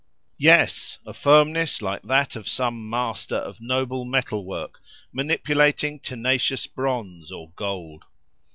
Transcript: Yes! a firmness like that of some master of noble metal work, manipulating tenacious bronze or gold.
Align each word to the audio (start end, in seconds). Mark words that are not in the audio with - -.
Yes! 0.39 0.97
a 1.05 1.13
firmness 1.13 1.79
like 1.79 2.01
that 2.01 2.35
of 2.35 2.47
some 2.49 2.89
master 2.89 3.35
of 3.35 3.61
noble 3.61 4.03
metal 4.03 4.43
work, 4.43 4.81
manipulating 5.13 5.99
tenacious 5.99 6.65
bronze 6.65 7.31
or 7.31 7.51
gold. 7.51 8.05